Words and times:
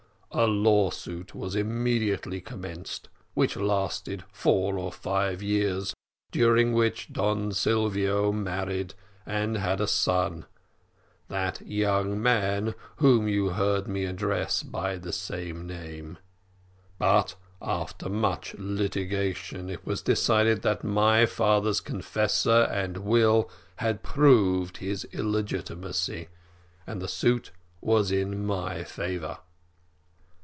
A 0.33 0.47
lawsuit 0.47 1.35
was 1.35 1.57
immediately 1.57 2.39
commenced, 2.39 3.09
which 3.33 3.57
lasted 3.57 4.23
four 4.31 4.77
or 4.77 4.89
five 4.89 5.43
years, 5.43 5.93
during 6.31 6.71
which 6.71 7.11
Don 7.11 7.51
Silvio 7.51 8.31
married, 8.31 8.93
and 9.25 9.57
had 9.57 9.81
a 9.81 9.87
son, 9.87 10.45
that 11.27 11.59
young 11.67 12.21
man 12.21 12.75
whom 12.95 13.27
you 13.27 13.49
heard 13.49 13.89
me 13.89 14.05
address 14.05 14.63
by 14.63 14.95
the 14.97 15.11
same 15.11 15.67
name; 15.67 16.17
but 16.97 17.35
after 17.61 18.07
much 18.07 18.53
litigation, 18.57 19.69
it 19.69 19.85
was 19.85 20.01
decided 20.01 20.61
that 20.61 20.81
my 20.81 21.25
father's 21.25 21.81
confessor 21.81 22.69
and 22.71 22.99
will 22.99 23.51
had 23.75 24.01
proved 24.01 24.77
his 24.77 25.05
illegitimacy, 25.11 26.29
and 26.87 27.01
the 27.01 27.09
suit 27.09 27.51
was 27.81 28.13
in 28.13 28.45
my 28.45 28.85
favour. 28.85 29.39